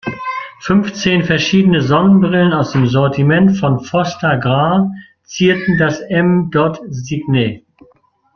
[0.61, 4.91] Fünfzehn verschiedene Sonnenbrillen aus dem Sortiment von "Foster Grant"
[5.25, 7.63] zierten das M-Dot-Signet.